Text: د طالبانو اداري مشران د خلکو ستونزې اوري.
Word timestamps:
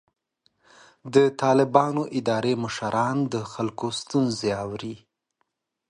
د 1.13 1.15
طالبانو 1.41 2.01
اداري 2.17 2.53
مشران 2.63 3.17
د 3.33 3.35
خلکو 3.51 3.87
ستونزې 4.01 4.49
اوري. 4.63 4.95